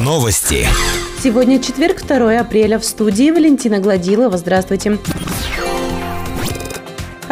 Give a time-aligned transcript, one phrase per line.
[0.00, 0.66] Новости.
[1.22, 2.80] Сегодня четверг, 2 апреля.
[2.80, 4.36] В студии Валентина Гладилова.
[4.36, 4.98] Здравствуйте.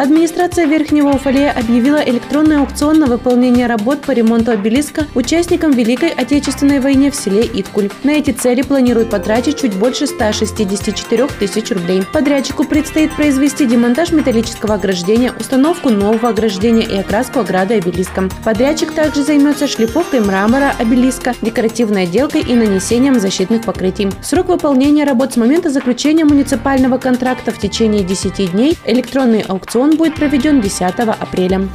[0.01, 6.79] Администрация Верхнего Уфалея объявила электронный аукцион на выполнение работ по ремонту обелиска участникам Великой Отечественной
[6.79, 7.91] войны в селе Иткуль.
[8.03, 12.01] На эти цели планируют потратить чуть больше 164 тысяч рублей.
[12.11, 18.27] Подрядчику предстоит произвести демонтаж металлического ограждения, установку нового ограждения и окраску ограды обелиска.
[18.43, 24.09] Подрядчик также займется шлифовкой мрамора обелиска, декоративной отделкой и нанесением защитных покрытий.
[24.23, 28.75] Срок выполнения работ с момента заключения муниципального контракта в течение 10 дней.
[28.83, 31.67] Электронный аукцион будет проведен 10 апреля.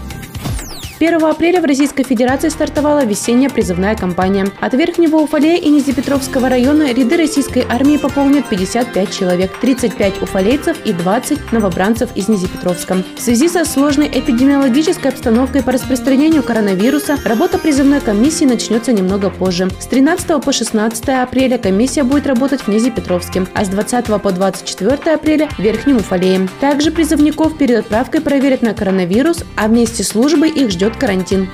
[0.98, 4.46] 1 апреля в Российской Федерации стартовала весенняя призывная кампания.
[4.60, 10.94] От Верхнего Уфалея и Низепетровского района ряды российской армии пополнят 55 человек, 35 уфалейцев и
[10.94, 13.04] 20 новобранцев из Низепетровска.
[13.14, 19.68] В связи со сложной эпидемиологической обстановкой по распространению коронавируса работа призывной комиссии начнется немного позже.
[19.78, 25.14] С 13 по 16 апреля комиссия будет работать в Низепетровске, а с 20 по 24
[25.14, 26.48] апреля в Верхнем Уфалее.
[26.58, 31.48] Также призывников перед отправкой проверят на коронавирус, а вместе с службой их ждет карантин.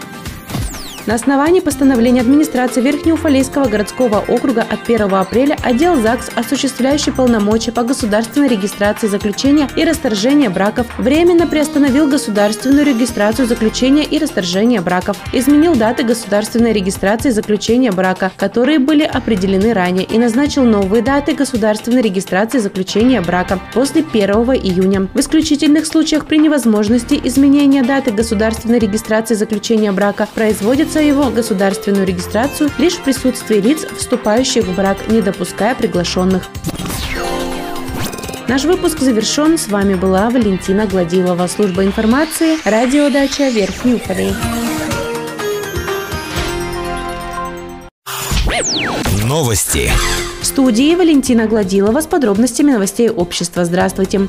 [1.04, 7.82] На основании постановления администрации Верхнеуфалейского городского округа от 1 апреля отдел ЗАГС, осуществляющий полномочия по
[7.82, 15.74] государственной регистрации заключения и расторжения браков, временно приостановил государственную регистрацию заключения и расторжения браков, изменил
[15.74, 22.58] даты государственной регистрации заключения брака, которые были определены ранее, и назначил новые даты государственной регистрации
[22.58, 25.08] заключения брака после 1 июня.
[25.14, 32.06] В исключительных случаях при невозможности изменения даты государственной регистрации заключения брака производится за его государственную
[32.06, 36.44] регистрацию лишь в присутствии лиц, вступающих в брак, не допуская приглашенных.
[38.46, 39.56] Наш выпуск завершен.
[39.56, 41.46] С вами была Валентина Гладилова.
[41.46, 42.58] Служба информации.
[42.68, 44.34] Радиодача Верхний Уфалей.
[49.24, 49.90] Новости.
[50.42, 53.64] В студии Валентина Гладилова с подробностями новостей общества.
[53.64, 54.28] Здравствуйте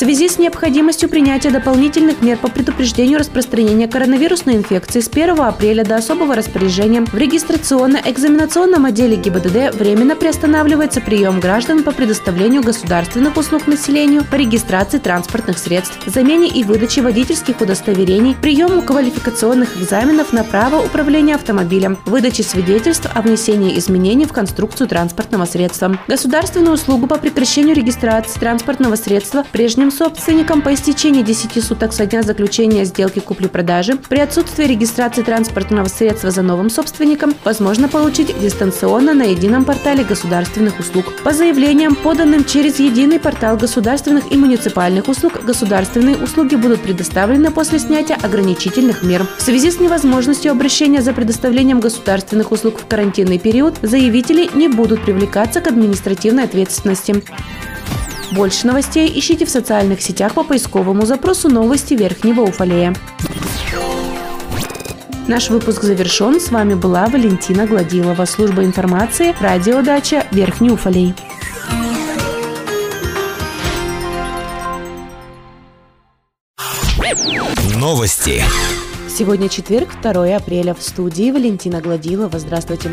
[0.00, 5.96] связи с необходимостью принятия дополнительных мер по предупреждению распространения коронавирусной инфекции с 1 апреля до
[5.96, 14.24] особого распоряжения в регистрационно-экзаменационном отделе ГИБДД временно приостанавливается прием граждан по предоставлению государственных услуг населению
[14.24, 21.34] по регистрации транспортных средств, замене и выдаче водительских удостоверений, приему квалификационных экзаменов на право управления
[21.34, 25.98] автомобилем, выдаче свидетельств о внесении изменений в конструкцию транспортного средства.
[26.08, 32.06] Государственную услугу по прекращению регистрации транспортного средства прежним Новым собственникам по истечении 10 суток со
[32.06, 39.14] дня заключения сделки купли-продажи при отсутствии регистрации транспортного средства за новым собственником возможно получить дистанционно
[39.14, 41.06] на едином портале государственных услуг.
[41.24, 47.80] По заявлениям, поданным через единый портал государственных и муниципальных услуг, государственные услуги будут предоставлены после
[47.80, 49.26] снятия ограничительных мер.
[49.38, 55.02] В связи с невозможностью обращения за предоставлением государственных услуг в карантинный период, заявители не будут
[55.02, 57.24] привлекаться к административной ответственности.
[58.32, 62.94] Больше новостей ищите в социальных сетях по поисковому запросу «Новости Верхнего Уфалея».
[65.26, 66.40] Наш выпуск завершен.
[66.40, 68.24] С вами была Валентина Гладилова.
[68.24, 69.34] Служба информации.
[69.40, 71.14] Радиодача Верхний Уфалей.
[77.76, 78.42] Новости.
[79.08, 80.74] Сегодня четверг, 2 апреля.
[80.74, 82.38] В студии Валентина Гладилова.
[82.38, 82.90] Здравствуйте.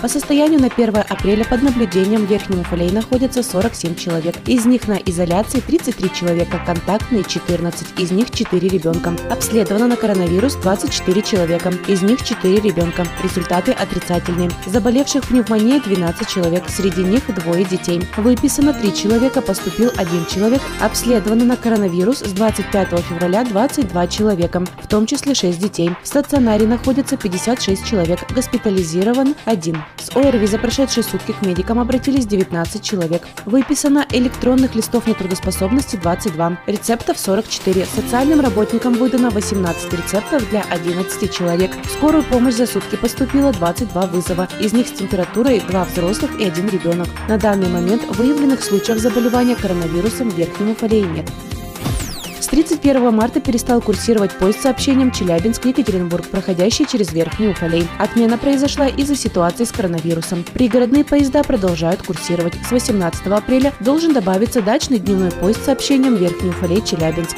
[0.00, 4.34] По состоянию на 1 апреля под наблюдением в Верхнем Уфалее находится 47 человек.
[4.46, 9.14] Из них на изоляции 33 человека, контактные 14, из них 4 ребенка.
[9.30, 13.06] Обследовано на коронавирус 24 человека, из них 4 ребенка.
[13.22, 14.50] Результаты отрицательные.
[14.64, 18.00] Заболевших пневмонией 12 человек, среди них двое детей.
[18.16, 20.62] Выписано 3 человека, поступил 1 человек.
[20.80, 25.90] Обследовано на коронавирус с 25 февраля 22 человека, в том числе 6 детей.
[26.02, 29.76] В стационаре находится 56 человек, госпитализирован 1.
[29.98, 33.22] С ОРВИ за прошедшие сутки к медикам обратились 19 человек.
[33.44, 37.86] Выписано электронных листов нетрудоспособности 22, рецептов 44.
[37.86, 41.70] Социальным работникам выдано 18 рецептов для 11 человек.
[41.84, 46.44] В скорую помощь за сутки поступило 22 вызова, из них с температурой 2 взрослых и
[46.44, 47.08] 1 ребенок.
[47.28, 50.76] На данный момент выявленных случаев заболевания коронавирусом в Верхнем
[51.14, 51.26] нет.
[52.40, 57.86] С 31 марта перестал курсировать поезд с сообщением Челябинск-Екатеринбург, проходящий через Верхний Уфалей.
[57.98, 60.44] Отмена произошла из-за ситуации с коронавирусом.
[60.54, 62.54] Пригородные поезда продолжают курсировать.
[62.66, 67.36] С 18 апреля должен добавиться дачный дневной поезд с сообщением Верхний Уфалей-Челябинск.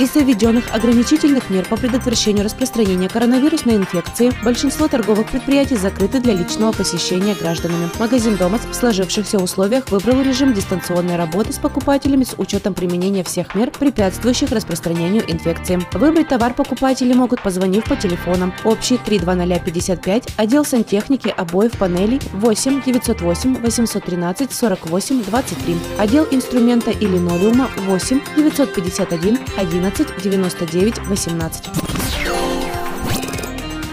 [0.00, 6.72] Из-за введенных ограничительных мер по предотвращению распространения коронавирусной инфекции большинство торговых предприятий закрыты для личного
[6.72, 7.90] посещения гражданами.
[7.98, 13.54] Магазин «Домас» в сложившихся условиях выбрал режим дистанционной работы с покупателями с учетом применения всех
[13.54, 15.78] мер, препятствующих распространению инфекции.
[15.92, 18.54] Выбрать товар покупатели могут, позвонив по телефонам.
[18.64, 27.68] Общий 32055, отдел сантехники, обоев, панелей 8 908 813 48 23, отдел инструмента и линолеума
[27.86, 31.64] 8 951 11 99 18.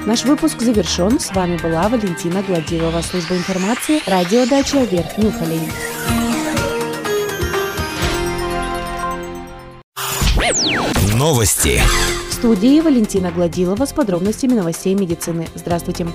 [0.05, 1.19] Наш выпуск завершен.
[1.19, 5.61] С вами была Валентина Гладилова, служба информации, радиодача Верхний Уфалей.
[11.15, 11.81] Новости.
[12.29, 15.47] В студии Валентина Гладилова с подробностями новостей медицины.
[15.55, 16.07] Здравствуйте.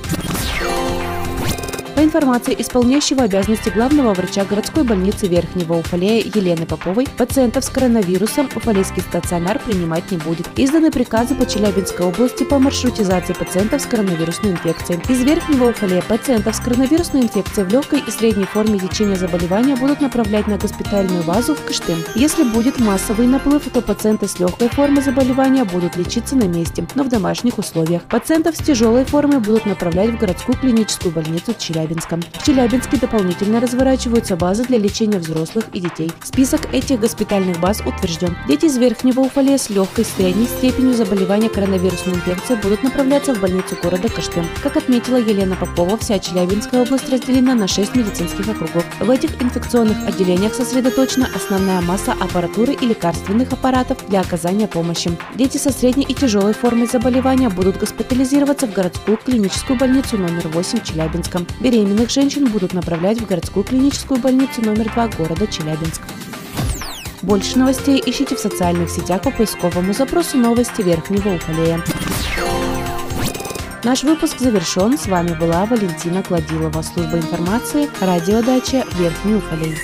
[2.03, 8.49] По информации исполняющего обязанности главного врача городской больницы Верхнего Уфалея Елены Поповой, пациентов с коронавирусом
[8.57, 10.49] Уфалейский стационар принимать не будет.
[10.57, 15.01] Изданы приказы по Челябинской области по маршрутизации пациентов с коронавирусной инфекцией.
[15.09, 20.01] Из Верхнего Уфалея пациентов с коронавирусной инфекцией в легкой и средней форме течения заболевания будут
[20.01, 21.99] направлять на госпитальную базу в Кыштым.
[22.17, 27.05] Если будет массовый наплыв, то пациенты с легкой формой заболевания будут лечиться на месте, но
[27.05, 28.03] в домашних условиях.
[28.03, 31.92] Пациентов с тяжелой формой будут направлять в городскую клиническую больницу Челябинска.
[31.93, 32.21] Челябинска.
[32.33, 36.11] В Челябинске дополнительно разворачиваются базы для лечения взрослых и детей.
[36.23, 38.37] Список этих госпитальных баз утвержден.
[38.49, 43.77] Дети из Верхнего Уфалея с легкой средней степенью заболевания коронавирусной инфекцией будут направляться в больницу
[43.83, 44.47] города Кыштым.
[44.63, 48.85] Как отметила Елена Попова, вся Челябинская область разделена на 6 медицинских округов.
[49.01, 55.11] В этих инфекционных отделениях сосредоточена основная масса аппаратуры и лекарственных аппаратов для оказания помощи.
[55.35, 60.83] Дети со средней и тяжелой формой заболевания будут госпитализироваться в городскую клиническую больницу номер 8
[60.83, 61.43] Челябинска.
[61.83, 66.01] Беременных женщин будут направлять в городскую клиническую больницу номер 2 города Челябинск.
[67.23, 71.83] Больше новостей ищите в социальных сетях по поисковому запросу «Новости Верхнего Уфалея».
[73.83, 74.97] Наш выпуск завершен.
[74.97, 79.77] С вами была Валентина Кладилова, служба информации, радиодача Верхний Уфалей.